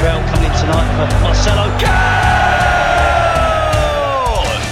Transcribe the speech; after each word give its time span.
Israel 0.00 0.24
coming 0.32 0.54
tonight 0.56 0.88
for 0.96 1.08
Marcelo. 1.20 1.68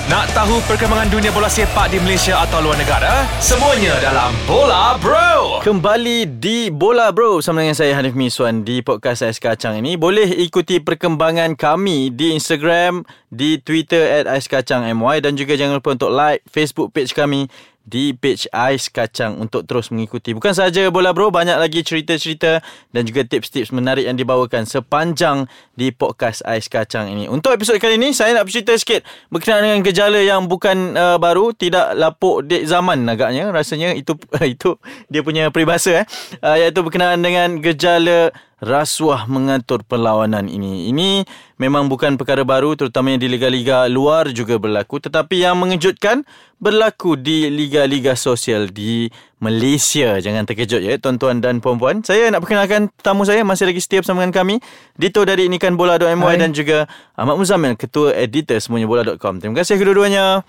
Nak 0.08 0.25
tahu 0.33 0.57
perkembangan 0.65 1.12
dunia 1.12 1.29
bola 1.37 1.53
sepak 1.53 1.93
di 1.93 2.01
Malaysia 2.01 2.40
atau 2.40 2.64
luar 2.64 2.80
negara? 2.80 3.29
Semuanya 3.37 3.93
dalam 4.01 4.33
Bola 4.49 4.96
Bro. 4.96 5.61
Kembali 5.61 6.41
di 6.41 6.72
Bola 6.72 7.12
Bro 7.12 7.45
Sama 7.45 7.61
dengan 7.61 7.77
saya 7.77 7.93
Hanif 7.93 8.17
Miswan 8.17 8.64
Di 8.64 8.80
podcast 8.80 9.21
Ais 9.21 9.37
Kacang 9.37 9.77
ini 9.77 10.01
Boleh 10.01 10.25
ikuti 10.33 10.80
perkembangan 10.80 11.60
kami 11.60 12.08
Di 12.08 12.32
Instagram 12.32 13.04
Di 13.29 13.60
Twitter 13.60 14.24
At 14.24 14.32
Ais 14.32 14.48
Kacang 14.48 14.80
MY 14.80 15.20
Dan 15.20 15.36
juga 15.36 15.60
jangan 15.60 15.76
lupa 15.76 15.92
untuk 15.92 16.08
like 16.08 16.40
Facebook 16.48 16.96
page 16.96 17.12
kami 17.12 17.52
di 17.89 18.12
page 18.12 18.45
Ais 18.52 18.93
Kacang 18.93 19.41
untuk 19.41 19.64
terus 19.64 19.88
mengikuti. 19.88 20.37
Bukan 20.37 20.52
saja 20.52 20.84
Bola 20.93 21.16
Bro, 21.16 21.32
banyak 21.32 21.57
lagi 21.57 21.80
cerita-cerita 21.80 22.61
dan 22.93 23.02
juga 23.09 23.25
tips-tips 23.25 23.73
menarik 23.73 24.05
yang 24.05 24.20
dibawakan 24.20 24.68
sepanjang 24.68 25.48
di 25.73 25.88
podcast 25.88 26.45
Ais 26.45 26.69
Kacang 26.69 27.09
ini. 27.09 27.33
Untuk 27.33 27.56
episod 27.56 27.80
kali 27.80 27.97
ini, 27.97 28.12
saya 28.12 28.37
nak 28.37 28.45
bercerita 28.45 28.77
sikit 28.77 29.09
berkenaan 29.33 29.64
dengan 29.64 29.80
gejala 29.80 30.20
yang 30.20 30.45
bukan 30.45 30.92
uh, 30.92 31.16
baru, 31.16 31.56
tidak 31.56 31.97
lapuk 31.97 32.45
dek 32.45 32.69
zaman 32.69 33.09
agaknya. 33.09 33.48
Rasanya 33.48 33.97
itu 33.97 34.12
itu 34.45 34.77
dia 35.09 35.25
punya 35.25 35.48
peribahasa 35.48 36.05
eh. 36.05 36.06
Uh, 36.45 36.61
iaitu 36.61 36.84
berkenaan 36.84 37.25
dengan 37.25 37.64
gejala 37.64 38.28
rasuah 38.59 39.30
mengatur 39.30 39.87
perlawanan 39.87 40.51
ini. 40.51 40.91
Ini 40.91 41.23
memang 41.62 41.87
bukan 41.87 42.19
perkara 42.19 42.43
baru 42.43 42.75
terutamanya 42.75 43.23
di 43.23 43.29
liga-liga 43.31 43.87
luar 43.87 44.31
juga 44.34 44.59
berlaku 44.59 44.98
tetapi 44.98 45.47
yang 45.47 45.59
mengejutkan 45.62 46.27
berlaku 46.59 47.15
di 47.15 47.47
liga-liga 47.47 48.19
sosial 48.19 48.67
di 48.71 49.07
Malaysia. 49.39 50.19
Jangan 50.19 50.43
terkejut 50.43 50.83
ya 50.83 50.98
tuan-tuan 50.98 51.39
dan 51.39 51.62
puan-puan. 51.62 52.03
Saya 52.03 52.27
nak 52.34 52.43
perkenalkan 52.43 52.91
tamu 52.98 53.23
saya 53.23 53.47
masih 53.47 53.71
lagi 53.71 53.79
setia 53.79 54.03
bersama 54.03 54.27
dengan 54.27 54.34
kami 54.34 54.59
Dito 54.98 55.23
dari 55.23 55.47
inikanbola.my 55.47 56.34
dan 56.34 56.51
juga 56.51 56.91
Ahmad 57.15 57.39
Muzamil 57.39 57.79
ketua 57.79 58.11
editor 58.19 58.59
semuanya 58.59 58.91
bola.com. 58.91 59.39
Terima 59.39 59.55
kasih 59.62 59.78
kedua-duanya 59.78 60.43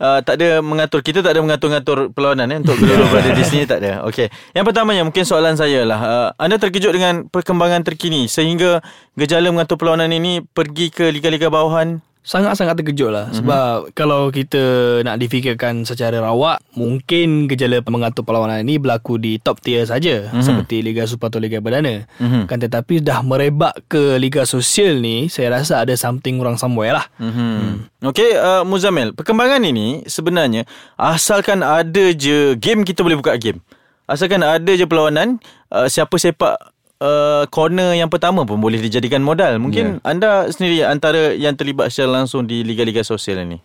uh, 0.00 0.20
tak 0.22 0.40
ada 0.40 0.62
mengatur 0.64 1.00
kita 1.04 1.20
tak 1.20 1.36
ada 1.36 1.40
mengatur-ngatur 1.44 2.10
perlawanan 2.14 2.50
eh 2.54 2.58
untuk 2.62 2.78
kedua-dua 2.78 3.08
berada 3.10 3.30
di 3.34 3.44
sini 3.44 3.64
tak 3.68 3.78
ada. 3.84 4.06
Okey. 4.08 4.30
Yang 4.56 4.64
pertamanya 4.72 5.02
mungkin 5.04 5.24
soalan 5.26 5.54
saya 5.58 5.82
lah. 5.84 6.00
Uh, 6.00 6.28
anda 6.40 6.56
terkejut 6.56 6.94
dengan 6.94 7.26
perkembangan 7.28 7.82
terkini 7.84 8.26
sehingga 8.30 8.80
gejala 9.18 9.50
mengatur 9.50 9.76
perlawanan 9.78 10.10
ini 10.14 10.42
pergi 10.42 10.90
ke 10.90 11.10
liga-liga 11.10 11.50
bawahan? 11.52 12.00
Sangat-sangat 12.24 12.80
terkejut 12.80 13.12
lah 13.12 13.28
mm-hmm. 13.28 13.38
Sebab 13.44 13.72
Kalau 13.92 14.32
kita 14.32 14.62
Nak 15.04 15.20
difikirkan 15.20 15.84
Secara 15.84 16.24
rawak 16.24 16.64
Mungkin 16.72 17.52
Gejala 17.52 17.84
mengatur 17.84 18.24
perlawanan 18.24 18.64
ini 18.64 18.80
Berlaku 18.80 19.20
di 19.20 19.36
top 19.36 19.60
tier 19.60 19.84
saja 19.84 20.32
mm-hmm. 20.32 20.40
Seperti 20.40 20.80
Liga 20.80 21.04
Super 21.04 21.28
atau 21.28 21.36
Liga 21.36 21.60
Perdana 21.60 22.08
mm-hmm. 22.08 22.48
Kan 22.48 22.64
tetapi 22.64 23.04
Dah 23.04 23.20
merebak 23.20 23.76
ke 23.92 24.16
Liga 24.16 24.48
Sosial 24.48 25.04
ni 25.04 25.28
Saya 25.28 25.60
rasa 25.60 25.84
ada 25.84 25.92
something 26.00 26.40
Wrong 26.40 26.56
somewhere 26.56 26.96
lah 26.96 27.06
mm-hmm. 27.20 27.52
mm. 27.60 28.08
Okay 28.08 28.40
uh, 28.40 28.64
Muzamil 28.64 29.12
Perkembangan 29.12 29.60
ini 29.60 30.08
Sebenarnya 30.08 30.64
Asalkan 30.96 31.60
ada 31.60 32.08
je 32.16 32.56
Game 32.56 32.88
kita 32.88 33.04
boleh 33.04 33.20
buka 33.20 33.36
game 33.36 33.60
Asalkan 34.08 34.40
ada 34.40 34.72
je 34.72 34.88
perlawanan 34.88 35.44
uh, 35.68 35.92
Siapa 35.92 36.16
sepak 36.16 36.73
uh, 37.04 37.44
corner 37.52 37.92
yang 37.92 38.08
pertama 38.08 38.48
pun 38.48 38.56
boleh 38.56 38.80
dijadikan 38.80 39.20
modal. 39.20 39.60
Mungkin 39.60 40.00
yeah. 40.00 40.08
anda 40.08 40.48
sendiri 40.48 40.88
antara 40.88 41.36
yang 41.36 41.52
terlibat 41.52 41.92
secara 41.92 42.24
langsung 42.24 42.48
di 42.48 42.64
liga-liga 42.64 43.04
sosial 43.04 43.44
ini. 43.44 43.60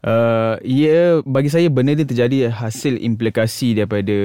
Uh, 0.00 0.56
ya 0.64 1.20
bagi 1.28 1.52
saya 1.52 1.68
benda 1.68 1.92
ni 1.92 2.08
terjadi 2.08 2.48
hasil 2.48 2.96
implikasi 2.96 3.76
daripada 3.76 4.16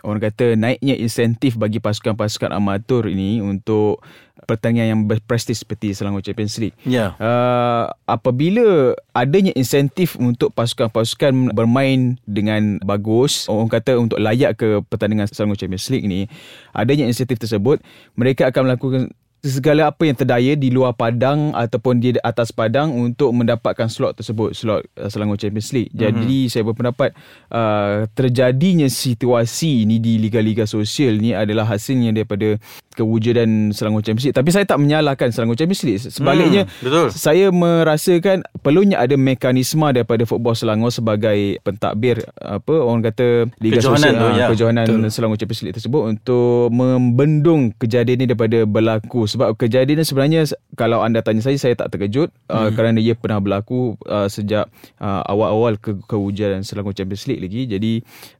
orang 0.00 0.24
kata 0.24 0.56
naiknya 0.56 0.96
insentif 0.96 1.60
bagi 1.60 1.84
pasukan-pasukan 1.84 2.48
amatur 2.48 3.04
ini 3.04 3.44
untuk 3.44 4.00
pertandingan 4.48 4.88
yang 4.88 5.02
berprestij 5.04 5.52
seperti 5.52 5.92
Selangor 5.92 6.24
Champions 6.24 6.56
League. 6.56 6.76
Ya. 6.88 7.12
Yeah. 7.12 7.20
Uh, 7.20 7.84
apabila 8.08 8.96
adanya 9.12 9.52
insentif 9.52 10.16
untuk 10.16 10.56
pasukan-pasukan 10.56 11.52
bermain 11.52 12.16
dengan 12.24 12.80
bagus, 12.80 13.52
orang 13.52 13.68
kata 13.68 14.00
untuk 14.00 14.16
layak 14.16 14.56
ke 14.56 14.80
pertandingan 14.88 15.28
Selangor 15.28 15.60
Champions 15.60 15.92
League 15.92 16.08
ni, 16.08 16.24
adanya 16.72 17.04
insentif 17.04 17.36
tersebut, 17.36 17.84
mereka 18.16 18.48
akan 18.48 18.72
melakukan 18.72 19.02
segala 19.46 19.94
apa 19.94 20.02
yang 20.02 20.16
terdaya 20.18 20.52
di 20.58 20.68
luar 20.74 20.92
padang 20.98 21.54
ataupun 21.54 22.02
di 22.02 22.18
atas 22.20 22.50
padang 22.50 22.90
untuk 22.90 23.30
mendapatkan 23.30 23.86
slot 23.86 24.18
tersebut 24.18 24.52
slot 24.52 24.82
uh, 24.98 25.06
Selangor 25.06 25.38
Champions 25.38 25.70
League. 25.70 25.90
Mhm. 25.94 25.98
Jadi 25.98 26.38
mm-hmm. 26.46 26.52
saya 26.52 26.62
berpendapat 26.66 27.10
uh, 27.54 28.10
terjadinya 28.12 28.88
situasi 28.90 29.86
ini 29.86 30.02
di 30.02 30.18
liga-liga 30.18 30.66
sosial 30.66 31.22
ni 31.22 31.32
adalah 31.32 31.64
hasilnya 31.70 32.10
daripada 32.10 32.58
kewujudan 32.96 33.70
Selangor 33.76 34.00
Champions 34.02 34.32
League. 34.32 34.38
Tapi 34.40 34.50
saya 34.50 34.64
tak 34.64 34.80
menyalahkan 34.80 35.28
Selangor 35.30 35.54
Champions 35.54 35.84
League. 35.84 36.02
Sebaliknya 36.02 36.64
mm, 36.64 36.82
betul. 36.82 37.06
saya 37.12 37.52
merasakan 37.52 38.42
perlunya 38.64 38.96
ada 38.98 39.14
mekanisme 39.14 39.84
daripada 39.92 40.24
football 40.24 40.56
Selangor 40.56 40.90
sebagai 40.90 41.60
pentadbir 41.60 42.24
apa 42.40 42.74
orang 42.74 43.04
kata 43.04 43.52
liga 43.60 43.78
kejohanan 43.78 44.00
sosial 44.00 44.14
tu, 44.16 44.26
uh, 44.26 44.32
ya. 44.34 44.46
kejohanan 44.50 44.86
Selangor 45.12 45.36
Champions 45.36 45.62
League 45.62 45.76
tersebut 45.76 46.02
untuk 46.08 46.72
membendung 46.72 47.70
kejadian 47.76 48.24
ini 48.24 48.32
daripada 48.32 48.64
berlaku 48.64 49.28
sebab 49.36 49.52
kejadian 49.60 50.00
sebenarnya 50.00 50.48
kalau 50.72 51.04
anda 51.04 51.20
tanya 51.20 51.44
saya 51.44 51.60
saya 51.60 51.76
tak 51.76 51.92
terkejut 51.92 52.32
uh, 52.48 52.56
hmm. 52.56 52.64
uh, 52.64 52.70
kerana 52.72 52.98
ia 53.04 53.12
pernah 53.12 53.36
berlaku 53.36 54.00
uh, 54.08 54.24
sejak 54.32 54.64
uh, 54.96 55.22
awal-awal 55.28 55.76
ke 55.76 55.92
kewujudan 56.08 56.64
Selangor 56.64 56.96
Champions 56.96 57.28
League 57.28 57.44
lagi 57.44 57.68
jadi 57.68 57.92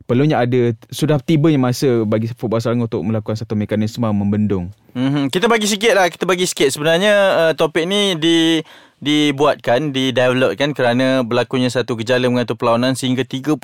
perlunya 0.09 0.41
ada 0.41 0.73
sudah 0.89 1.21
tibanya 1.21 1.61
masa 1.61 2.09
bagi 2.09 2.33
football 2.33 2.65
Selangor 2.65 2.89
untuk 2.89 3.05
melakukan 3.05 3.37
satu 3.37 3.53
mekanisme 3.53 4.09
membendung 4.09 4.73
mm-hmm. 4.97 5.29
kita 5.29 5.45
bagi 5.45 5.69
sikit 5.69 5.93
lah 5.93 6.09
kita 6.09 6.25
bagi 6.25 6.49
sikit 6.49 6.73
sebenarnya 6.73 7.15
uh, 7.37 7.53
topik 7.53 7.85
ni 7.85 8.17
di 8.17 8.65
dibuatkan, 8.97 9.93
didevelopkan 9.93 10.73
kerana 10.73 11.21
berlakunya 11.21 11.69
satu 11.69 12.01
gejala 12.01 12.33
mengatur 12.33 12.57
perlawanan 12.57 12.97
sehingga 12.97 13.29
30-0, 13.29 13.61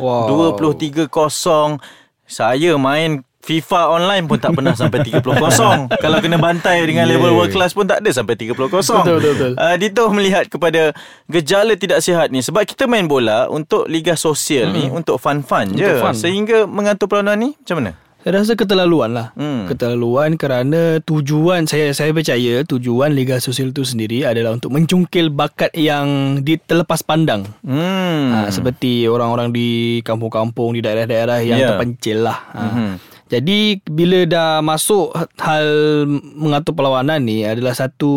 wow. 0.00 0.56
23-0. 0.56 1.76
Saya 2.24 2.72
main 2.80 3.20
FIFA 3.44 3.92
online 3.92 4.24
pun 4.24 4.40
tak 4.40 4.56
pernah 4.56 4.72
sampai 4.72 5.04
30 5.04 5.20
kosong. 5.20 5.78
Kalau 6.04 6.18
kena 6.24 6.40
bantai 6.40 6.80
dengan 6.88 7.04
yeah. 7.04 7.20
level 7.20 7.36
world 7.36 7.52
class 7.52 7.76
pun 7.76 7.84
tak 7.84 8.00
ada 8.00 8.08
sampai 8.08 8.40
30 8.40 8.56
kosong. 8.56 9.04
Betul, 9.04 9.20
betul, 9.20 9.32
betul. 9.36 9.52
Uh, 9.60 9.76
Dito 9.76 10.02
melihat 10.08 10.48
kepada 10.48 10.96
gejala 11.28 11.76
tidak 11.76 12.00
sihat 12.00 12.32
ni. 12.32 12.40
Sebab 12.40 12.64
kita 12.64 12.88
main 12.88 13.04
bola 13.04 13.52
untuk 13.52 13.84
liga 13.84 14.16
sosial 14.16 14.72
hmm. 14.72 14.76
ni, 14.76 14.84
untuk 14.88 15.20
fun-fun 15.20 15.76
je. 15.76 16.00
Fun. 16.00 16.16
Sehingga 16.16 16.64
mengatur 16.64 17.04
perlawanan 17.04 17.36
ni, 17.36 17.50
macam 17.52 17.84
mana? 17.84 17.92
Saya 18.24 18.40
rasa 18.40 18.56
keterlaluan 18.56 19.12
lah. 19.12 19.36
Hmm. 19.36 19.68
Keterlaluan 19.68 20.40
kerana 20.40 20.96
tujuan, 21.04 21.68
saya 21.68 21.92
saya 21.92 22.08
percaya 22.16 22.64
tujuan 22.64 23.12
Liga 23.12 23.36
Sosial 23.36 23.76
itu 23.76 23.84
sendiri 23.84 24.24
adalah 24.24 24.56
untuk 24.56 24.72
mencungkil 24.72 25.28
bakat 25.28 25.68
yang 25.76 26.40
terlepas 26.40 27.04
pandang. 27.04 27.44
Hmm. 27.60 28.32
Ha, 28.32 28.48
seperti 28.48 29.04
orang-orang 29.12 29.52
di 29.52 30.00
kampung-kampung, 30.08 30.72
di 30.72 30.80
daerah-daerah 30.80 31.44
yang 31.44 31.60
yeah. 31.60 31.68
terpencil 31.76 32.24
lah. 32.24 32.38
Ha. 32.56 32.62
Hmm. 32.64 32.92
Jadi 33.32 33.80
bila 33.88 34.28
dah 34.28 34.60
masuk 34.60 35.16
hal 35.40 35.66
mengatur 36.36 36.76
perlawanan 36.76 37.24
ni 37.24 37.40
adalah 37.40 37.72
satu 37.72 38.12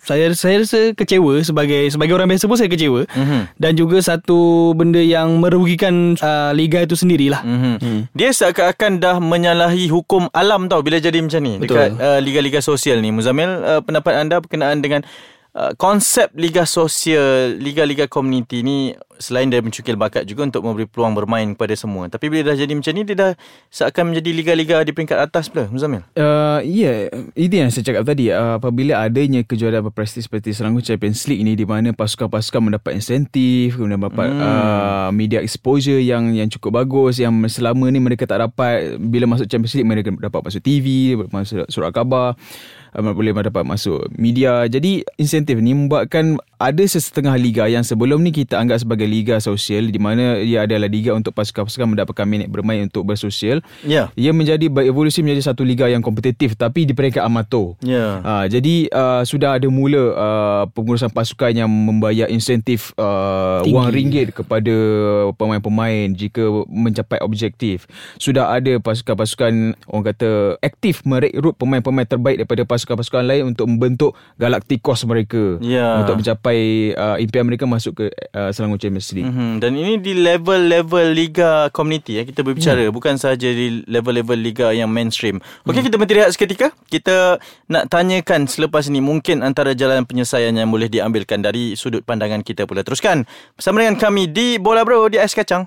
saya 0.00 0.32
saya 0.32 0.64
rasa 0.64 0.96
kecewa 0.96 1.44
sebagai 1.44 1.92
sebagai 1.92 2.16
orang 2.16 2.32
biasa 2.32 2.48
pun 2.48 2.56
saya 2.56 2.72
kecewa 2.72 3.04
mm-hmm. 3.04 3.42
dan 3.60 3.72
juga 3.76 4.00
satu 4.00 4.72
benda 4.72 5.04
yang 5.04 5.36
merugikan 5.36 6.16
uh, 6.24 6.50
liga 6.56 6.80
itu 6.80 6.96
sendirilah. 6.96 7.44
Mm-hmm. 7.44 7.74
Mm. 7.84 8.00
Dia 8.16 8.30
seakan-akan 8.32 8.92
dah 9.04 9.16
menyalahi 9.20 9.92
hukum 9.92 10.32
alam 10.32 10.72
tau 10.72 10.80
bila 10.80 10.96
jadi 10.96 11.20
macam 11.20 11.40
ni 11.44 11.60
Betul. 11.60 11.76
dekat 11.76 11.90
uh, 12.00 12.18
liga-liga 12.24 12.64
sosial 12.64 13.04
ni. 13.04 13.12
Muzamil 13.12 13.60
uh, 13.60 13.80
pendapat 13.84 14.16
anda 14.16 14.40
berkenaan 14.40 14.80
dengan 14.80 15.04
Uh, 15.50 15.74
konsep 15.74 16.30
liga 16.38 16.62
sosial, 16.62 17.58
liga-liga 17.58 18.06
komuniti 18.06 18.62
ni 18.62 18.94
selain 19.18 19.50
dari 19.50 19.60
mencukil 19.60 19.98
bakat 19.98 20.22
juga 20.22 20.46
untuk 20.46 20.62
memberi 20.62 20.86
peluang 20.86 21.10
bermain 21.10 21.58
kepada 21.58 21.74
semua. 21.74 22.06
Tapi 22.06 22.30
bila 22.30 22.50
dah 22.50 22.56
jadi 22.56 22.70
macam 22.70 22.92
ni, 22.94 23.02
dia 23.02 23.16
dah 23.18 23.32
seakan 23.66 24.14
menjadi 24.14 24.30
liga-liga 24.30 24.78
di 24.86 24.94
peringkat 24.94 25.18
atas 25.18 25.50
pula, 25.50 25.66
Muzamil? 25.66 26.06
Uh, 26.14 26.62
ya, 26.62 27.10
yeah. 27.10 27.34
itu 27.34 27.50
yang 27.50 27.68
saya 27.74 27.82
cakap 27.82 28.06
tadi. 28.06 28.30
Uh, 28.30 28.62
apabila 28.62 29.02
adanya 29.02 29.42
kejuaraan 29.42 29.90
berprestij 29.90 30.24
seperti 30.30 30.54
Selangor 30.54 30.86
Champions 30.86 31.26
League 31.26 31.42
ini, 31.42 31.58
di 31.58 31.66
mana 31.66 31.90
pasukan-pasukan 31.98 32.70
mendapat 32.70 32.96
insentif, 32.96 33.74
kemudian 33.74 34.00
dapat 34.00 34.30
hmm. 34.30 34.40
uh, 34.40 35.10
media 35.10 35.42
exposure 35.42 35.98
yang 35.98 36.30
yang 36.30 36.46
cukup 36.46 36.78
bagus, 36.78 37.18
yang 37.18 37.34
selama 37.50 37.90
ni 37.90 37.98
mereka 37.98 38.22
tak 38.22 38.40
dapat, 38.40 39.02
bila 39.02 39.26
masuk 39.26 39.50
Champions 39.50 39.74
League 39.74 39.90
mereka 39.90 40.14
dapat 40.14 40.40
masuk 40.46 40.62
TV, 40.62 41.18
masuk 41.28 41.66
surat 41.68 41.90
khabar, 41.90 42.38
uh, 42.94 43.14
boleh 43.14 43.32
dapat 43.46 43.62
masuk 43.66 44.10
media. 44.16 44.66
Jadi 44.66 45.06
insentif 45.16 45.58
ni 45.58 45.74
membuatkan 45.74 46.38
ada 46.60 46.84
sesetengah 46.84 47.40
liga 47.40 47.64
yang 47.72 47.80
sebelum 47.80 48.20
ni 48.20 48.36
kita 48.36 48.60
anggap 48.60 48.84
sebagai 48.84 49.08
liga 49.08 49.40
sosial 49.40 49.88
di 49.88 49.96
mana 49.96 50.36
ia 50.44 50.68
adalah 50.68 50.92
liga 50.92 51.16
untuk 51.16 51.32
pasukan-pasukan 51.32 51.88
mendapatkan 51.88 52.28
minit 52.28 52.52
bermain 52.52 52.84
untuk 52.84 53.08
bersosial. 53.08 53.64
Ya. 53.80 54.12
Ia 54.12 54.36
menjadi 54.36 54.68
berevolusi 54.68 55.24
menjadi 55.24 55.50
satu 55.50 55.64
liga 55.64 55.88
yang 55.88 56.04
kompetitif 56.04 56.60
tapi 56.60 56.84
di 56.84 56.92
peringkat 56.92 57.24
amatur. 57.24 57.80
Ya. 57.80 58.20
Uh, 58.20 58.44
jadi 58.44 58.92
uh, 58.92 59.24
sudah 59.24 59.56
ada 59.56 59.72
mula 59.72 60.04
uh, 60.12 60.64
pengurusan 60.76 61.08
pasukan 61.08 61.48
yang 61.56 61.70
membayar 61.72 62.28
insentif 62.28 62.92
uh, 63.00 63.64
wang 63.64 63.88
ringgit 63.88 64.36
kepada 64.36 64.76
pemain-pemain 65.40 66.12
jika 66.12 66.44
mencapai 66.68 67.24
objektif. 67.24 67.88
Sudah 68.20 68.52
ada 68.52 68.76
pasukan-pasukan 68.76 69.80
orang 69.88 70.04
kata 70.12 70.60
aktif 70.60 71.08
merekrut 71.08 71.56
pemain-pemain 71.56 72.04
terbaik 72.04 72.44
daripada 72.44 72.68
pasukan-pasukan 72.68 73.24
lain 73.24 73.42
untuk 73.56 73.64
membentuk 73.64 74.12
Galacticos 74.36 75.08
mereka 75.08 75.56
Ya. 75.64 76.04
untuk 76.04 76.20
mencapai 76.20 76.49
uh, 76.96 77.16
impian 77.20 77.46
mereka 77.46 77.64
masuk 77.66 78.02
ke 78.02 78.04
uh, 78.34 78.50
Selangor 78.50 78.78
Champions 78.80 79.10
League. 79.14 79.28
Mm-hmm. 79.28 79.52
Dan 79.62 79.72
ini 79.76 79.94
di 79.98 80.12
level-level 80.18 81.06
liga 81.14 81.70
community 81.70 82.20
ya 82.20 82.22
kita 82.26 82.42
berbicara 82.42 82.80
Hmm. 82.80 82.94
bukan 82.94 83.14
sahaja 83.18 83.50
di 83.50 83.82
level-level 83.86 84.38
liga 84.38 84.70
yang 84.72 84.88
mainstream. 84.88 85.42
Okey 85.66 85.84
kita 85.86 86.00
berhenti 86.00 86.16
rehat 86.16 86.30
seketika. 86.32 86.72
Kita 86.88 87.36
nak 87.68 87.90
tanyakan 87.90 88.46
selepas 88.46 88.86
ini 88.88 89.02
mungkin 89.02 89.42
antara 89.42 89.74
jalan 89.74 90.06
penyelesaian 90.06 90.54
yang 90.54 90.70
boleh 90.70 90.86
diambilkan 90.86 91.42
dari 91.42 91.74
sudut 91.74 92.04
pandangan 92.06 92.40
kita 92.40 92.64
pula. 92.64 92.86
Teruskan 92.86 93.26
bersama 93.58 93.82
dengan 93.82 93.98
kami 94.00 94.30
di 94.30 94.56
Bola 94.56 94.86
Bro 94.86 95.10
di 95.12 95.18
Ais 95.18 95.34
Kacang. 95.34 95.66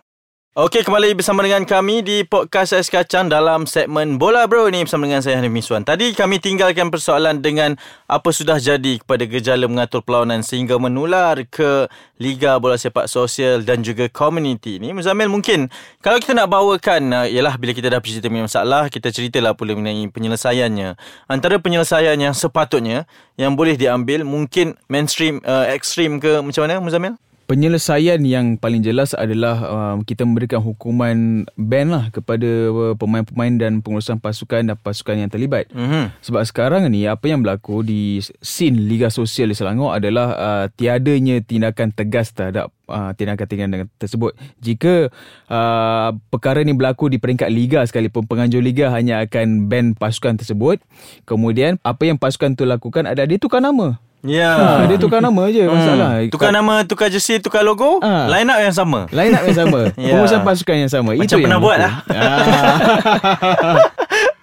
Okey, 0.53 0.85
kembali 0.85 1.17
bersama 1.17 1.41
dengan 1.41 1.65
kami 1.65 2.05
di 2.05 2.21
Podcast 2.29 2.77
Ais 2.77 2.85
Kacang 2.85 3.25
dalam 3.25 3.65
segmen 3.65 4.21
Bola 4.21 4.45
Bro 4.45 4.69
ni 4.69 4.85
bersama 4.85 5.09
dengan 5.09 5.25
saya 5.25 5.41
Hanif 5.41 5.50
Miswan. 5.50 5.81
Tadi 5.81 6.13
kami 6.13 6.38
tinggalkan 6.38 6.94
persoalan 6.94 7.41
dengan 7.41 7.73
apa 8.05 8.29
sudah 8.29 8.61
jadi 8.61 9.01
kepada 9.01 9.25
gejala 9.25 9.65
mengatur 9.65 10.05
perlawanan 10.05 10.45
sehingga 10.45 10.77
menular 10.77 11.41
ke 11.50 11.89
Liga 12.21 12.61
Bola 12.61 12.77
Sepak 12.77 13.09
Sosial 13.09 13.65
dan 13.65 13.81
juga 13.81 14.05
community 14.13 14.77
ni. 14.77 14.94
Muzamil 14.94 15.25
mungkin 15.25 15.73
kalau 16.05 16.21
kita 16.21 16.38
nak 16.38 16.53
bawakan 16.53 17.01
uh, 17.09 17.25
ialah 17.25 17.57
bila 17.57 17.73
kita 17.73 17.89
dah 17.89 17.97
bercerita 17.97 18.29
mengenai 18.29 18.45
masalah, 18.45 18.94
kita 18.94 19.09
ceritalah 19.09 19.57
pula 19.57 19.73
mengenai 19.73 20.05
penyelesaiannya. 20.13 21.01
Antara 21.33 21.57
penyelesaian 21.57 22.13
yang 22.21 22.38
sepatutnya 22.38 23.09
yang 23.41 23.57
boleh 23.57 23.73
diambil 23.73 24.21
mungkin 24.21 24.77
mainstream, 24.85 25.41
uh, 25.50 25.65
ekstrim 25.73 26.21
ke 26.21 26.45
macam 26.45 26.69
mana 26.69 26.77
Muzamil? 26.77 27.17
Penyelesaian 27.44 28.24
yang 28.24 28.56
paling 28.56 28.80
jelas 28.80 29.12
adalah 29.12 29.56
uh, 29.68 29.95
kita 30.07 30.24
memberikan 30.24 30.63
hukuman 30.63 31.44
ban 31.60 31.92
lah 31.92 32.07
kepada 32.07 32.48
uh, 32.72 32.95
pemain-pemain 32.95 33.51
dan 33.60 33.84
pengurusan 33.84 34.16
pasukan 34.16 34.63
dan 34.63 34.80
pasukan 34.80 35.19
yang 35.19 35.28
terlibat. 35.28 35.68
Mhm. 35.75 36.16
Sebab 36.24 36.44
sekarang 36.48 36.88
ni 36.88 37.04
apa 37.04 37.28
yang 37.28 37.44
berlaku 37.44 37.84
di 37.84 38.24
scene 38.40 38.88
Liga 38.88 39.12
Sosial 39.12 39.51
di 39.51 39.60
Selangor 39.60 39.92
adalah 39.92 40.28
uh, 40.40 40.66
tiadanya 40.72 41.44
tindakan 41.44 41.92
tegas 41.92 42.31
terhadap 42.31 42.72
uh, 42.88 43.12
tindakan-tindakan 43.12 43.92
tersebut. 44.00 44.39
Jika 44.63 45.12
uh, 45.51 46.10
perkara 46.31 46.63
ni 46.63 46.72
berlaku 46.72 47.12
di 47.12 47.19
peringkat 47.19 47.51
liga 47.51 47.84
sekalipun 47.84 48.24
penganjur 48.24 48.63
liga 48.63 48.88
hanya 48.92 49.19
akan 49.24 49.68
ban 49.68 49.96
pasukan 50.00 50.39
tersebut. 50.39 50.80
Kemudian 51.28 51.75
apa 51.84 52.07
yang 52.07 52.16
pasukan 52.16 52.56
tu 52.56 52.63
lakukan 52.63 53.04
adalah 53.04 53.28
dia 53.28 53.39
tukar 53.39 53.60
nama. 53.60 54.00
Ya. 54.24 54.56
Ha, 54.80 54.88
dia 54.88 54.96
tukar 54.96 55.20
nama 55.20 55.52
je 55.52 55.68
masalah. 55.68 56.24
Tukar 56.31 56.50
nama, 56.50 56.81
tukar 56.81 57.08
jersey, 57.08 57.38
tukar 57.38 57.60
logo, 57.60 58.00
Ah. 58.00 58.31
line 58.31 58.48
up 58.48 58.56
yang 58.58 58.72
sama. 58.72 59.04
Line 59.12 59.31
up 59.31 59.44
yang 59.44 59.58
sama 59.58 59.80
Ya. 60.00 60.16
Pengurusan 60.16 60.42
pasukan 60.42 60.75
yang 60.78 60.88
sama 60.88 61.12
Macam 61.12 61.28
Itu 61.28 61.36
pernah 61.38 61.60
buat 61.60 61.75
berlaku. 61.75 62.08
Ah. 62.10 63.75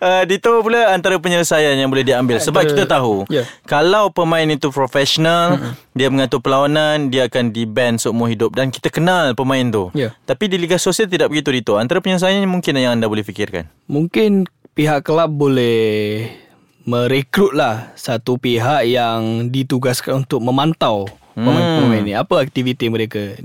Uh, 0.01 0.23
Dito 0.29 0.61
pula 0.61 0.91
antara 0.91 1.17
penyelesaian 1.17 1.77
yang 1.77 1.89
boleh 1.89 2.03
diambil 2.03 2.37
sebab 2.39 2.65
kita 2.67 2.85
tahu 2.85 3.25
Ya. 3.27 3.49
kalau 3.65 4.09
pemain 4.11 4.45
itu 4.45 4.69
profesional 4.69 5.57
dia 5.91 6.09
mengatur 6.09 6.41
perlawanan 6.41 7.09
dia 7.09 7.25
akan 7.25 7.49
di-ban 7.49 7.97
seumur 7.97 8.29
hidup 8.29 8.53
dan 8.53 8.69
kita 8.69 8.89
kenal 8.89 9.33
pemain 9.33 9.65
tu 9.65 9.89
Ya. 9.93 10.13
tapi 10.23 10.45
di 10.47 10.57
liga 10.57 10.77
sosial 10.77 11.07
tidak 11.07 11.29
begitu 11.29 11.53
Dito 11.53 11.77
antara 11.77 11.99
penyelesaian 11.99 12.45
mungkin 12.45 12.75
yang 12.75 12.97
anda 12.97 13.07
boleh 13.07 13.23
fikirkan 13.23 13.65
Mungkin 13.87 14.45
pihak 14.73 15.03
kelab 15.03 15.31
boleh 15.31 16.29
merekrut 16.91 17.55
lah 17.55 17.95
satu 17.95 18.35
pihak 18.35 18.83
yang 18.91 19.47
ditugaskan 19.47 20.27
untuk 20.27 20.43
memantau 20.43 21.07
pemain-pemain 21.39 22.03
ni. 22.03 22.15
Apa 22.19 22.43
aktiviti 22.43 22.91
mereka. 22.91 23.39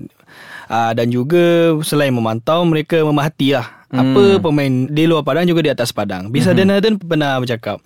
Uh, 0.66 0.92
dan 0.98 1.14
juga 1.14 1.78
selain 1.86 2.10
memantau, 2.10 2.66
mereka 2.66 3.06
memahati 3.06 3.54
lah. 3.54 3.86
Apa 3.94 4.42
pemain 4.42 4.90
di 4.90 5.06
luar 5.06 5.22
padang 5.22 5.46
juga 5.46 5.62
di 5.62 5.72
atas 5.72 5.94
padang. 5.94 6.34
Bisa 6.34 6.52
hmm. 6.52 6.58
Denarden 6.58 6.96
pernah 6.98 7.38
bercakap. 7.38 7.80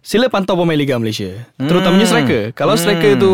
Sila 0.00 0.32
pantau 0.32 0.56
pemain 0.56 0.76
Liga 0.76 0.96
Malaysia. 0.96 1.46
Terutamanya 1.60 2.08
striker. 2.08 2.56
Kalau 2.56 2.74
striker 2.74 3.20
tu 3.20 3.32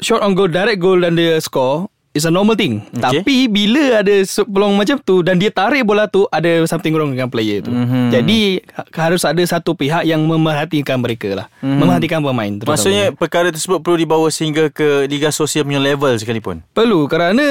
shot 0.00 0.22
on 0.22 0.32
goal, 0.38 0.48
direct 0.48 0.80
goal 0.80 1.02
dan 1.02 1.18
dia 1.18 1.36
score, 1.42 1.90
It's 2.16 2.24
a 2.24 2.32
normal 2.32 2.56
thing 2.56 2.80
Okay. 2.88 3.20
Tapi 3.20 3.36
bila 3.46 4.00
ada 4.00 4.14
peluang 4.24 4.72
macam 4.72 4.96
tu 4.98 5.20
Dan 5.20 5.36
dia 5.36 5.50
tarik 5.50 5.84
bola 5.84 6.06
tu 6.06 6.24
Ada 6.26 6.64
something 6.64 6.90
wrong 6.90 7.12
dengan 7.12 7.28
player 7.28 7.60
tu 7.60 7.68
Mhm. 7.68 7.76
mm-hmm. 7.78 8.06
Jadi 8.10 8.40
ha- 8.72 8.88
Harus 9.04 9.22
ada 9.22 9.42
satu 9.42 9.72
pihak 9.72 10.02
Yang 10.02 10.24
memerhatikan 10.24 10.96
mereka 10.96 11.28
lah 11.34 11.46
mm-hmm. 11.56 11.76
Memerhatikan 11.76 12.18
pemain 12.18 12.52
maksudnya 12.58 13.12
perkara 13.12 13.48
tersebut 13.48 13.78
perlu 13.78 13.96
dibawa 13.96 14.28
sehingga 14.28 14.68
ke 14.68 15.04
liga 15.04 15.28
sosial 15.28 15.62
punya 15.62 15.78
level 15.78 16.16
sekalipun 16.16 16.64
Perlu 16.72 17.04
kerana 17.04 17.44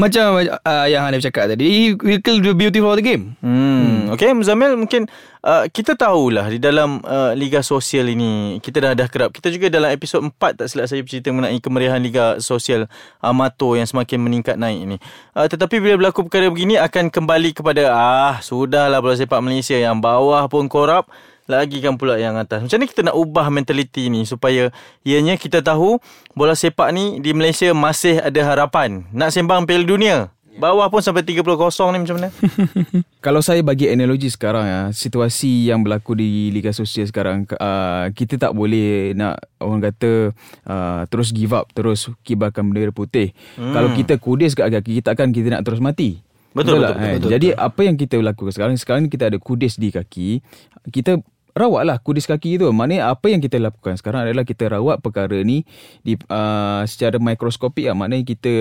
Macam 0.00 0.40
uh, 0.40 0.86
yang 0.88 1.04
Hanif 1.04 1.20
cakap 1.20 1.52
tadi 1.52 1.92
kill 2.24 2.40
the 2.40 2.56
beauty 2.56 2.80
of 2.80 2.96
the 2.96 3.04
game 3.04 3.36
Hmm. 3.44 4.08
Okay 4.16 4.32
Muzamil 4.32 4.74
mungkin 4.80 5.06
uh, 5.44 5.68
kita 5.68 5.94
tahulah 5.94 6.48
di 6.48 6.56
dalam 6.56 7.04
uh, 7.04 7.36
Liga 7.36 7.60
Sosial 7.60 8.10
ini 8.10 8.58
kita 8.64 8.80
dah 8.80 8.92
dah 8.96 9.08
kerap. 9.12 9.30
Kita 9.36 9.52
juga 9.52 9.68
dalam 9.68 9.92
episod 9.92 10.24
4 10.24 10.32
tak 10.34 10.66
silap 10.66 10.88
saya 10.88 11.04
bercerita 11.04 11.28
mengenai 11.30 11.60
kemeriahan 11.60 12.00
Liga 12.00 12.40
Sosial 12.40 12.88
amatur 13.20 13.76
yang 13.76 13.86
semakin 13.86 14.18
meningkat 14.18 14.56
naik 14.56 14.80
ini. 14.82 14.96
Uh, 15.36 15.46
tetapi 15.46 15.78
bila 15.78 16.00
berlaku 16.00 16.26
perkara 16.26 16.48
begini 16.48 16.80
akan 16.80 17.12
kembali 17.12 17.50
kepada 17.52 17.92
ah 17.92 18.40
sudahlah 18.40 18.98
bola 18.98 19.14
sepak 19.14 19.38
Malaysia 19.44 19.76
yang 19.76 20.00
bawah 20.00 20.48
pun 20.48 20.66
korup 20.66 21.06
lagi 21.50 21.82
kan 21.82 21.98
pula 21.98 22.14
yang 22.16 22.38
atas. 22.38 22.62
Macam 22.62 22.78
mana 22.78 22.86
kita 22.86 23.02
nak 23.02 23.16
ubah 23.18 23.46
mentaliti 23.50 24.06
ni 24.06 24.22
supaya 24.22 24.70
ianya 25.02 25.34
kita 25.34 25.60
tahu 25.60 25.98
bola 26.38 26.54
sepak 26.54 26.94
ni 26.94 27.18
di 27.18 27.34
Malaysia 27.34 27.74
masih 27.74 28.22
ada 28.22 28.40
harapan 28.46 29.02
nak 29.10 29.34
sembang 29.34 29.66
Piala 29.66 29.82
Dunia. 29.82 30.18
Bawah 30.60 30.92
pun 30.92 31.00
sampai 31.00 31.24
30 31.24 31.46
kosong 31.46 31.94
ni 31.94 32.04
macam 32.04 32.20
mana? 32.20 32.28
Kalau 33.24 33.40
saya 33.40 33.64
bagi 33.64 33.88
analogi 33.88 34.28
sekarang 34.28 34.66
ya, 34.68 34.80
situasi 34.90 35.70
yang 35.72 35.80
berlaku 35.80 36.18
di 36.18 36.52
Liga 36.52 36.74
Sosial 36.74 37.08
sekarang, 37.08 37.48
uh, 37.56 38.12
kita 38.12 38.36
tak 38.36 38.52
boleh 38.52 39.16
nak 39.16 39.40
orang 39.56 39.80
kata 39.88 40.36
uh, 40.68 41.02
terus 41.08 41.32
give 41.32 41.56
up, 41.56 41.70
terus 41.72 42.12
kibarkan 42.26 42.68
bendera 42.68 42.92
putih. 42.92 43.32
Hmm. 43.56 43.72
Kalau 43.72 43.88
kita 43.96 44.20
kudis 44.20 44.52
kat 44.52 44.68
kaki, 44.68 45.00
kita 45.00 45.16
akan 45.16 45.32
kita 45.32 45.48
nak 45.54 45.62
terus 45.64 45.80
mati. 45.80 46.20
Betul, 46.50 46.82
betul, 46.82 46.84
tak? 46.84 46.94
betul, 46.98 47.06
Eh, 47.06 47.14
betul, 47.16 47.30
Jadi 47.30 47.48
apa 47.54 47.80
yang 47.86 47.96
kita 47.96 48.14
lakukan 48.18 48.52
sekarang, 48.52 48.74
sekarang 48.76 49.02
kita 49.06 49.24
ada 49.30 49.38
kudis 49.38 49.78
di 49.78 49.88
kaki, 49.94 50.42
kita 50.90 51.22
rawatlah 51.54 51.98
kudis 52.00 52.26
kaki 52.26 52.58
itu. 52.60 52.66
Maknanya 52.70 53.12
apa 53.12 53.30
yang 53.30 53.42
kita 53.42 53.58
lakukan 53.58 53.96
sekarang 53.98 54.26
adalah 54.28 54.44
kita 54.46 54.70
rawat 54.70 55.02
perkara 55.02 55.40
ni 55.42 55.66
di 56.02 56.18
uh, 56.30 56.82
secara 56.86 57.18
mikroskopik 57.18 57.86
lah. 57.90 57.96
Maknanya 57.96 58.24
kita 58.26 58.54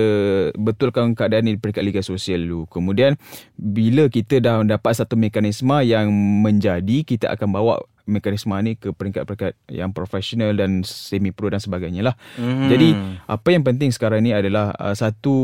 betulkan 0.57 1.13
keadaan 1.13 1.50
ni 1.50 1.56
di 1.56 1.59
peringkat 1.62 1.83
Liga 1.86 2.01
Sosial 2.01 2.45
dulu. 2.45 2.65
Kemudian 2.69 3.15
bila 3.56 4.07
kita 4.07 4.41
dah 4.41 4.62
dapat 4.65 4.97
satu 4.97 5.19
mekanisme 5.19 5.75
yang 5.86 6.09
menjadi, 6.44 7.03
kita 7.06 7.31
akan 7.33 7.50
bawa 7.53 7.75
mekanisme 8.09 8.51
ni 8.65 8.75
ke 8.75 8.89
peringkat-peringkat 8.91 9.53
yang 9.69 9.94
profesional 9.94 10.51
dan 10.57 10.81
semi 10.81 11.30
pro 11.30 11.54
dan 11.54 11.61
sebagainya 11.61 12.11
lah. 12.11 12.16
Mhm. 12.42 12.68
Jadi 12.68 12.89
apa 13.30 13.47
yang 13.54 13.63
penting 13.63 13.94
sekarang 13.94 14.25
ni 14.25 14.33
adalah 14.33 14.73
uh, 14.75 14.97
satu 14.97 15.35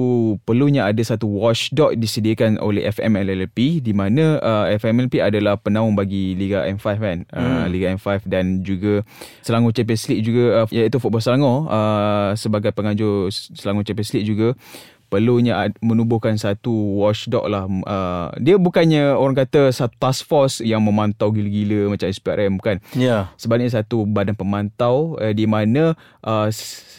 perlunya 0.44 0.90
ada 0.90 1.00
satu 1.06 1.30
watchdog 1.30 1.94
disediakan 1.96 2.58
oleh 2.60 2.90
FMLLP 2.90 3.86
di 3.86 3.94
mana 3.94 4.42
uh, 4.42 4.66
FMLP 4.74 5.22
adalah 5.22 5.56
penaung 5.62 5.94
bagi 5.94 6.34
Liga 6.34 6.66
M5 6.66 6.88
kan. 6.98 7.20
Uh, 7.30 7.66
Liga 7.70 7.94
M5 7.94 8.26
dan 8.26 8.66
juga 8.66 9.06
Selangor 9.46 9.72
Champions 9.72 10.04
League 10.10 10.26
juga 10.26 10.66
uh, 10.66 10.68
iaitu 10.74 10.98
Football 10.98 11.24
Selangor 11.24 11.70
uh, 11.70 12.34
sebagai 12.34 12.74
penganjur 12.74 13.30
Selangor 13.32 13.86
Champions 13.86 14.12
League 14.18 14.28
juga 14.28 14.58
perlunya 15.06 15.54
menubuhkan 15.80 16.36
satu 16.36 16.72
watchdog 16.98 17.46
lah. 17.46 17.66
Uh, 17.66 18.30
dia 18.38 18.56
bukannya 18.56 19.12
orang 19.12 19.36
kata 19.38 19.70
satu 19.70 19.96
task 19.96 20.22
force 20.24 20.56
yang 20.60 20.80
memantau 20.80 21.30
gila-gila 21.30 21.90
macam 21.90 22.08
SPRM 22.08 22.56
bukan. 22.56 22.78
Ya. 22.94 23.30
Sebenarnya 23.36 23.76
satu 23.76 24.04
badan 24.04 24.34
pemantau 24.34 25.18
uh, 25.18 25.32
di 25.32 25.46
mana 25.46 25.94
uh, 26.22 26.48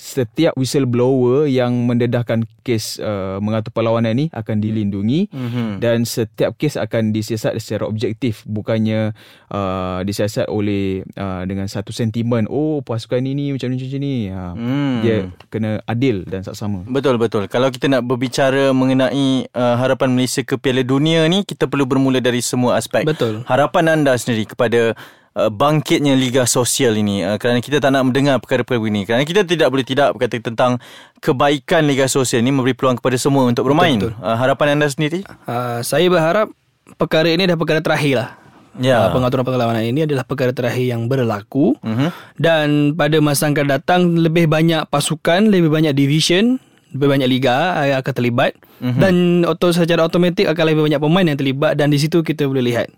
setiap 0.06 0.54
whistleblower 0.54 1.46
yang 1.46 1.72
mendedahkan 1.82 2.46
kes 2.62 2.98
uh, 2.98 3.38
mengatur 3.38 3.70
perlawanan 3.70 4.12
ni 4.12 4.26
akan 4.30 4.58
dilindungi 4.58 5.28
Mhm. 5.30 5.78
dan 5.78 6.02
setiap 6.02 6.54
kes 6.54 6.74
akan 6.74 7.10
disiasat 7.10 7.54
secara 7.56 7.86
objektif 7.86 8.42
bukannya 8.44 9.14
uh, 9.48 10.00
disiasat 10.02 10.46
oleh 10.46 11.02
uh, 11.14 11.42
dengan 11.42 11.66
satu 11.66 11.90
sentimen 11.90 12.46
oh 12.46 12.82
pasukan 12.82 13.18
ini 13.18 13.50
macam 13.50 13.70
ni 13.70 13.76
macam 13.76 14.00
ni 14.00 14.14
ha, 14.28 14.44
Hmm. 14.56 14.98
dia 15.00 15.16
kena 15.48 15.78
adil 15.84 16.22
dan 16.24 16.42
saksama 16.42 16.82
Betul 16.86 17.16
betul. 17.16 17.46
Kalau 17.46 17.68
kita 17.68 17.86
nak 17.86 17.95
nak 17.96 18.04
berbicara 18.04 18.76
mengenai 18.76 19.48
uh, 19.50 19.74
harapan 19.80 20.12
Malaysia 20.12 20.44
ke 20.44 20.60
Piala 20.60 20.84
Dunia 20.84 21.24
ni 21.26 21.42
kita 21.42 21.64
perlu 21.64 21.88
bermula 21.88 22.20
dari 22.20 22.44
semua 22.44 22.76
aspek. 22.76 23.08
Betul. 23.08 23.42
Harapan 23.48 23.96
anda 23.96 24.12
sendiri 24.14 24.44
kepada 24.44 24.92
uh, 25.32 25.48
bangkitnya 25.48 26.12
liga 26.12 26.44
sosial 26.44 26.94
ini 26.94 27.24
uh, 27.24 27.40
kerana 27.40 27.64
kita 27.64 27.80
tak 27.80 27.90
nak 27.90 28.04
mendengar 28.04 28.36
perkara-perkara 28.44 28.76
begini. 28.78 29.08
Kerana 29.08 29.24
kita 29.24 29.48
tidak 29.48 29.72
boleh 29.72 29.86
tidak 29.88 30.12
berkata 30.12 30.36
tentang 30.44 30.76
kebaikan 31.24 31.88
liga 31.88 32.04
sosial 32.06 32.44
ini 32.44 32.52
memberi 32.52 32.76
peluang 32.76 33.00
kepada 33.00 33.16
semua 33.16 33.48
untuk 33.48 33.64
bermain. 33.64 33.96
Betul, 33.96 34.12
betul. 34.12 34.28
Uh, 34.28 34.36
harapan 34.36 34.66
anda 34.76 34.86
sendiri? 34.92 35.24
Uh, 35.48 35.80
saya 35.80 36.04
berharap 36.12 36.52
perkara 37.00 37.32
ini 37.32 37.48
dah 37.48 37.56
perkara 37.56 37.80
terakhir 37.80 38.14
lah. 38.20 38.30
Ya. 38.76 39.08
Uh, 39.08 39.16
pengaturan 39.16 39.40
perlawanan 39.40 39.88
ini 39.88 40.04
adalah 40.04 40.28
perkara 40.28 40.52
terakhir 40.52 40.84
yang 40.84 41.08
berlaku 41.08 41.80
Mhm. 41.80 42.12
dan 42.36 42.92
pada 42.92 43.16
masa 43.24 43.48
akan 43.48 43.66
datang 43.72 44.00
lebih 44.20 44.52
banyak 44.52 44.84
pasukan, 44.92 45.48
lebih 45.48 45.72
banyak 45.72 45.96
division, 45.96 46.60
lebih 46.96 47.08
banyak 47.12 47.28
liga 47.28 47.84
yang 47.84 48.00
akan 48.00 48.14
terlibat 48.16 48.52
Mhm. 48.80 49.00
dan 49.00 49.14
auto 49.44 49.70
secara 49.70 50.02
automatik 50.02 50.48
akan 50.48 50.64
lebih 50.72 50.82
banyak 50.88 51.00
pemain 51.00 51.26
yang 51.28 51.38
terlibat 51.38 51.76
dan 51.76 51.92
di 51.92 52.00
situ 52.00 52.24
kita 52.24 52.48
boleh 52.48 52.64
lihat. 52.64 52.88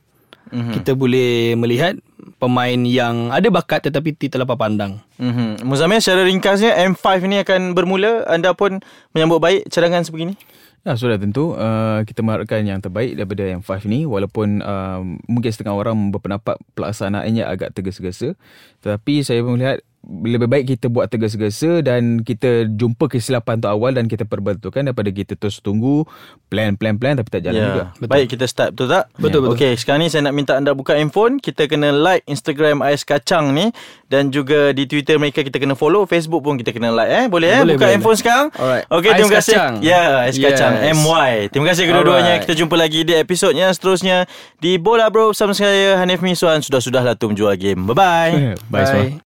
Mhm. 0.49 0.73
Kita 0.81 0.97
boleh 0.97 1.59
melihat 1.59 1.99
pemain 2.39 2.81
yang 2.87 3.35
ada 3.35 3.51
bakat 3.51 3.91
tetapi 3.91 4.15
tidak 4.15 4.41
terlampau 4.41 4.57
pandang. 4.57 5.03
Mm-hmm. 5.19 5.67
Muzamil 5.67 5.99
secara 5.99 6.23
ringkasnya 6.25 6.73
M5 6.95 7.27
ini 7.27 7.43
akan 7.43 7.75
bermula 7.75 8.23
anda 8.31 8.55
pun 8.55 8.79
menyambut 9.13 9.43
baik 9.43 9.61
cadangan 9.69 10.07
sebegini 10.07 10.39
Ya, 10.87 10.95
sudah 10.95 11.19
tentu 11.19 11.59
uh, 11.59 12.07
kita 12.07 12.23
mengharapkan 12.23 12.63
yang 12.63 12.79
terbaik 12.79 13.19
daripada 13.19 13.45
yang 13.45 13.61
5 13.61 13.91
ni 13.91 14.07
walaupun 14.07 14.63
uh, 14.63 15.03
mungkin 15.27 15.51
setengah 15.51 15.75
orang 15.75 16.15
berpendapat 16.15 16.55
pelaksanaannya 16.79 17.45
agak 17.45 17.75
tergesa-gesa 17.75 18.39
tetapi 18.81 19.27
saya 19.27 19.43
melihat 19.43 19.83
lebih 20.07 20.49
baik 20.49 20.65
kita 20.77 20.87
buat 20.89 21.11
tergesa-gesa 21.11 21.83
dan 21.83 22.23
kita 22.23 22.71
jumpa 22.71 23.11
kesilapan 23.11 23.59
tu 23.59 23.69
awal 23.69 23.93
dan 23.93 24.07
kita 24.07 24.25
perbetulkan 24.25 24.87
daripada 24.87 25.11
kita 25.11 25.35
terus 25.35 25.59
tunggu 25.59 26.07
plan-plan-plan 26.49 27.19
tapi 27.19 27.29
tak 27.29 27.43
jalan 27.45 27.61
juga. 27.61 27.85
Betul. 27.99 28.09
Baik 28.09 28.27
kita 28.33 28.45
start 28.49 28.71
betul 28.73 28.89
tak? 28.89 29.05
Betul, 29.19 29.41
betul. 29.45 29.55
Okey, 29.59 29.73
sekarang 29.77 30.01
ni 30.01 30.09
saya 30.09 30.25
nak 30.25 30.35
minta 30.39 30.57
anda 30.57 30.73
buka 30.73 30.97
handphone, 30.97 31.43
kita 31.43 31.69
kena 31.69 31.93
like 31.93 32.25
Instagram 32.25 32.81
Ais 32.81 33.05
Kacang 33.05 33.53
ni 33.53 33.69
dan 34.09 34.33
juga 34.33 34.73
di 34.73 34.89
Twitter 34.89 35.21
mereka 35.21 35.45
kita 35.45 35.61
kena 35.61 35.77
follow, 35.77 36.09
Facebook 36.09 36.41
pun 36.41 36.57
kita 36.57 36.73
kena 36.73 36.89
like 36.89 37.11
eh. 37.11 37.25
Boleh 37.29 37.49
eh? 37.53 37.61
Boleh, 37.61 37.75
buka 37.77 37.85
boleh, 37.85 37.93
handphone 37.93 38.17
boleh. 38.17 38.23
sekarang. 38.23 38.47
Alright. 38.55 38.85
Okey, 38.89 39.11
Ais 39.11 39.17
terima 39.19 39.31
kasih. 39.35 39.55
Kacang. 39.55 39.75
Ya, 39.85 40.03
Ais 40.25 40.37
Kacang 40.39 40.75
Yes. 40.79 40.95
MY. 40.97 41.33
Terima 41.53 41.67
kasih 41.69 41.85
kedua-duanya. 41.85 42.33
Alright. 42.39 42.43
Kita 42.47 42.55
jumpa 42.57 42.77
lagi 42.79 43.01
di 43.05 43.13
episodnya 43.13 43.67
seterusnya 43.75 44.25
di 44.57 44.79
Bola 44.81 45.11
Bro 45.13 45.35
bersama 45.37 45.53
saya 45.53 46.01
Hanif 46.01 46.25
Miswan. 46.25 46.65
Sudah-sudahlah 46.65 47.19
tu 47.19 47.29
menjual 47.29 47.59
game. 47.61 47.85
Bye-bye. 47.85 48.33
Bye, 48.33 48.57
Bye. 48.73 48.87
semua. 48.87 49.09